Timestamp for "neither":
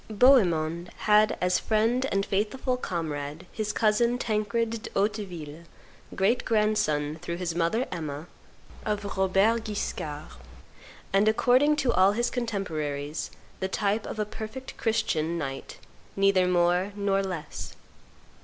16.15-16.47